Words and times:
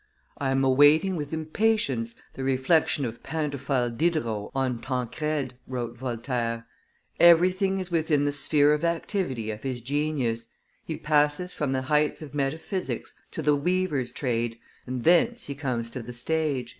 "I 0.39 0.49
am 0.49 0.63
awaiting 0.63 1.15
with 1.15 1.31
impatience 1.31 2.15
the 2.33 2.43
reflections 2.43 3.07
of 3.07 3.21
Pantophile 3.21 3.91
Diderot 3.91 4.49
on 4.55 4.79
Tancrede," 4.81 5.53
wrote 5.67 5.95
Voltaire: 5.95 6.65
"everything 7.19 7.77
is 7.77 7.91
within 7.91 8.25
the 8.25 8.31
sphere 8.31 8.73
of 8.73 8.83
activity 8.83 9.51
of 9.51 9.61
his 9.61 9.79
genius: 9.79 10.47
he 10.83 10.97
passes 10.97 11.53
from 11.53 11.71
the 11.71 11.83
heights 11.83 12.23
of 12.23 12.33
metaphysics 12.33 13.13
to 13.29 13.43
the 13.43 13.55
weaver's 13.55 14.09
trade, 14.11 14.57
and 14.87 15.03
thence 15.03 15.43
he 15.43 15.53
comes 15.53 15.91
to 15.91 16.01
the 16.01 16.13
stage." 16.13 16.69